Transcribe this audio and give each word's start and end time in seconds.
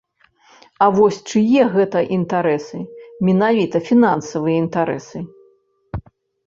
А 0.85 0.87
вось 0.99 1.19
чые 1.31 1.63
гэта 1.75 1.99
інтарэсы, 2.17 2.77
менавіта 3.31 3.77
фінансавыя 3.93 4.57
інтарэсы? 4.67 5.17